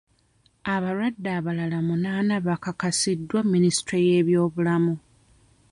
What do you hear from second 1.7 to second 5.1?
munaana bakakasiddwa Minisitule y'ebyobulamu.